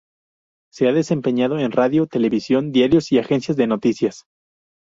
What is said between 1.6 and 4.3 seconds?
Radio, Televisión, diarios y agencias de noticias.